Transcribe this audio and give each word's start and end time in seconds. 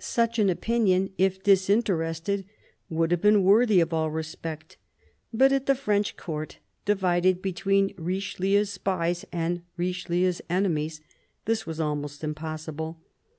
Such 0.00 0.38
an 0.38 0.48
opinion, 0.48 1.10
if 1.18 1.42
disinterested, 1.42 2.46
would 2.88 3.10
have 3.10 3.20
been 3.20 3.42
worthy 3.44 3.80
of 3.80 3.92
all 3.92 4.10
respect; 4.10 4.78
but 5.34 5.52
at 5.52 5.66
the 5.66 5.74
French 5.74 6.16
Court, 6.16 6.56
divided 6.86 7.42
between 7.42 7.92
Richelieu's 7.98 8.70
spies 8.70 9.26
and 9.32 9.60
Richelieu's 9.76 10.40
enemies, 10.48 11.02
this 11.44 11.66
was 11.66 11.78
almost 11.78 12.24
impossible. 12.24 13.02